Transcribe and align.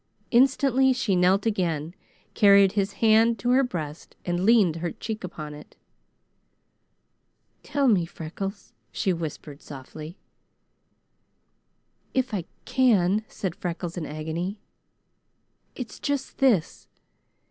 Instantly 0.31 0.93
she 0.93 1.15
knelt 1.15 1.45
again, 1.45 1.93
carried 2.33 2.71
his 2.71 2.93
hand 3.05 3.37
to 3.37 3.51
her 3.51 3.61
breast, 3.63 4.15
and 4.25 4.45
leaned 4.47 4.77
her 4.77 4.89
cheek 4.91 5.23
upon 5.23 5.53
it. 5.53 5.75
"Tell 7.61 7.87
me, 7.87 8.07
Freckles," 8.07 8.73
she 8.91 9.13
whispered 9.13 9.61
softly. 9.61 10.17
"If 12.15 12.33
I 12.33 12.45
can," 12.65 13.23
said 13.27 13.55
Freckles 13.55 13.95
in 13.95 14.07
agony. 14.07 14.59
"It's 15.75 15.99
just 15.99 16.39
this. 16.39 16.87